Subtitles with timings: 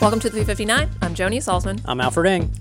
[0.00, 0.90] Welcome to 359.
[1.02, 1.82] I'm Joni Salzman.
[1.84, 2.52] I'm Alfred Ng.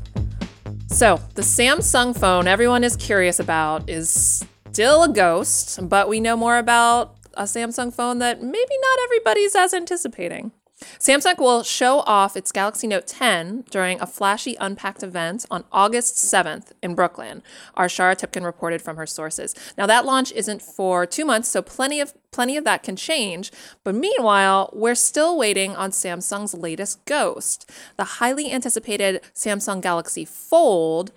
[0.88, 6.36] So, the Samsung phone everyone is curious about is still a ghost, but we know
[6.36, 10.52] more about a Samsung phone that maybe not everybody's as anticipating.
[11.00, 16.16] Samsung will show off its Galaxy Note 10 during a flashy Unpacked event on August
[16.16, 17.44] 7th in Brooklyn.
[17.76, 19.56] Our Shara Tibken reported from her sources.
[19.78, 23.52] Now that launch isn't for 2 months, so plenty of plenty of that can change,
[23.84, 27.72] but meanwhile, we're still waiting on Samsung's latest ghost.
[27.96, 31.12] The highly anticipated Samsung Galaxy Fold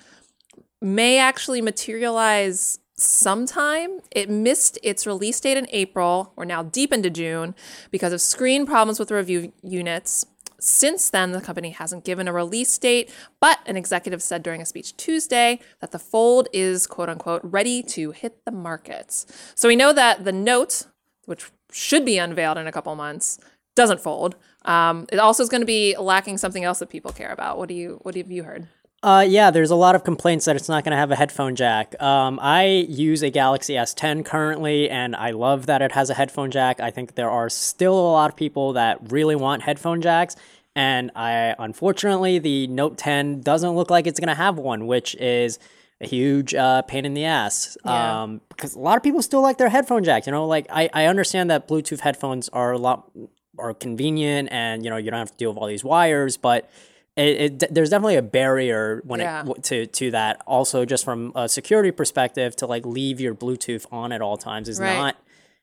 [0.80, 4.00] may actually materialize sometime.
[4.10, 6.32] It missed its release date in April.
[6.36, 7.54] We're now deep into June
[7.90, 10.26] because of screen problems with the review units.
[10.58, 13.10] Since then, the company hasn't given a release date,
[13.40, 17.82] but an executive said during a speech Tuesday that the Fold is quote unquote ready
[17.84, 19.26] to hit the markets.
[19.54, 20.86] So we know that the Note,
[21.24, 23.38] which should be unveiled in a couple months,
[23.74, 24.36] doesn't fold.
[24.66, 27.56] Um, it also is going to be lacking something else that people care about.
[27.56, 28.68] What do you what have you heard?
[29.02, 31.56] Uh, yeah, there's a lot of complaints that it's not going to have a headphone
[31.56, 32.00] jack.
[32.02, 36.50] Um, I use a Galaxy S10 currently, and I love that it has a headphone
[36.50, 36.80] jack.
[36.80, 40.36] I think there are still a lot of people that really want headphone jacks,
[40.76, 45.14] and I unfortunately the Note 10 doesn't look like it's going to have one, which
[45.14, 45.58] is
[46.02, 47.78] a huge uh, pain in the ass.
[47.84, 48.22] Yeah.
[48.22, 50.26] Um, because a lot of people still like their headphone jacks.
[50.26, 53.10] You know, like I, I understand that Bluetooth headphones are a lot
[53.58, 56.70] are convenient, and you know you don't have to deal with all these wires, but
[57.20, 59.44] it, it, there's definitely a barrier when Yeah.
[59.46, 60.42] it to to that.
[60.46, 64.68] Also, just from a security perspective, to like leave your Bluetooth on at all times
[64.68, 64.94] is Right.
[64.96, 65.16] not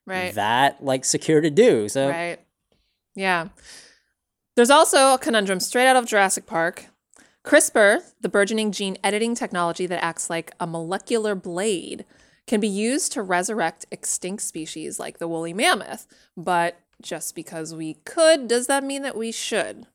[0.05, 0.33] Right.
[0.35, 1.89] that like secure to do.
[1.89, 2.39] So Right.
[3.15, 3.47] Yeah.
[4.55, 6.85] There's also a conundrum straight out of Jurassic Park.
[7.43, 12.03] CRISPR, the burgeoning gene editing technology that acts like a molecular blade,
[12.45, 16.07] can be used to resurrect extinct species like the woolly mammoth.
[16.35, 19.85] But just because we could, does that mean that we should?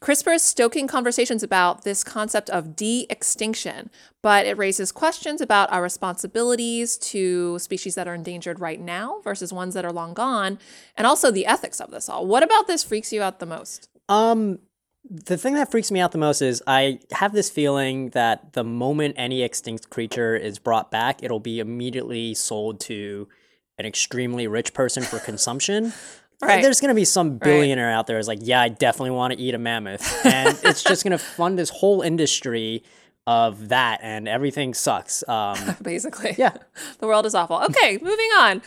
[0.00, 3.90] CRISPR is stoking conversations about this concept of de extinction,
[4.22, 9.52] but it raises questions about our responsibilities to species that are endangered right now versus
[9.52, 10.58] ones that are long gone,
[10.96, 12.26] and also the ethics of this all.
[12.26, 13.90] What about this freaks you out the most?
[14.08, 14.60] Um,
[15.04, 18.64] the thing that freaks me out the most is I have this feeling that the
[18.64, 23.28] moment any extinct creature is brought back, it'll be immediately sold to
[23.76, 25.92] an extremely rich person for consumption.
[26.42, 26.62] Right.
[26.62, 29.54] There's gonna be some billionaire out there who's like, yeah, I definitely want to eat
[29.54, 32.82] a mammoth, and it's just gonna fund this whole industry
[33.26, 35.22] of that, and everything sucks.
[35.28, 36.34] Um, Basically.
[36.38, 36.56] Yeah.
[36.98, 37.62] the world is awful.
[37.64, 38.62] Okay, moving on.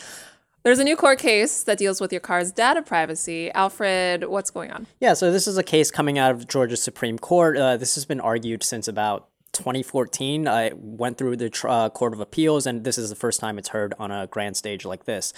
[0.63, 3.51] There's a new court case that deals with your car's data privacy.
[3.51, 4.87] Alfred, what's going on?
[5.01, 7.57] Yeah, so this is a case coming out of Georgia Supreme Court.
[7.57, 10.47] Uh, this has been argued since about 2014.
[10.47, 13.57] I went through the tr- uh, Court of Appeals, and this is the first time
[13.57, 15.33] it's heard on a grand stage like this.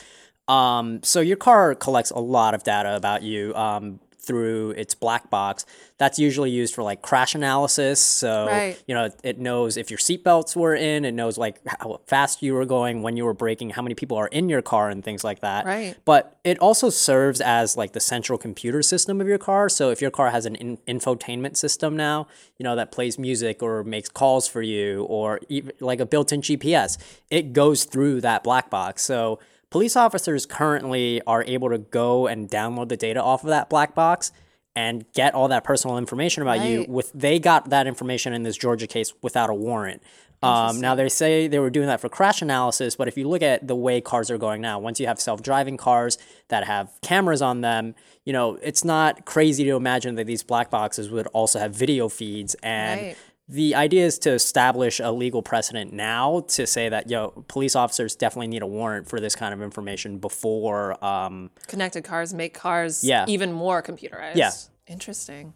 [0.47, 5.29] Um, so your car collects a lot of data about you um, through its black
[5.29, 5.65] box.
[5.97, 8.01] That's usually used for like crash analysis.
[8.01, 8.83] So Right.
[8.87, 11.05] you know it knows if your seatbelts were in.
[11.05, 14.17] It knows like how fast you were going, when you were braking, how many people
[14.17, 15.95] are in your car, and things like that Right.
[16.05, 19.69] but it also serves as like the central computer system of your car.
[19.69, 22.27] So if your car has an in- infotainment system now,
[22.57, 26.41] you know that plays music or makes calls for you, or even like a built-in
[26.41, 26.97] GPS,
[27.29, 29.03] it goes through that black box.
[29.03, 29.39] So
[29.75, 33.93] police officers currently are able to go and download the data off of that black
[33.93, 34.31] box
[34.73, 38.55] and get all that personal information about you with they got that information in this
[38.55, 40.01] Georgia case without a warrant.
[40.41, 43.41] Um, now they say they were doing that for crash analysis, but if you look
[43.41, 47.41] at the way cars are going now, once you have self-driving cars that have cameras
[47.41, 51.59] on them, you know it's not crazy to imagine that these black boxes would also
[51.59, 52.55] have video feeds.
[52.63, 53.15] And Right.
[53.47, 58.15] The idea is to establish a legal precedent now to say that yo, police officers
[58.15, 61.03] definitely need a warrant for this kind of information before.
[61.05, 63.25] Um, Connected cars make cars Yeah.
[63.27, 64.35] even more computerized.
[64.35, 64.51] Yeah.
[64.87, 65.53] Interesting.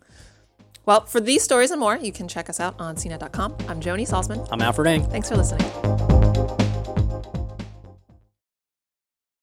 [0.85, 3.55] Well, for these stories and more, you can check us out on cnet.com.
[3.67, 4.47] I'm Joni Salzman.
[4.51, 5.05] I'm Alfred Ng.
[5.09, 6.68] Thanks for listening.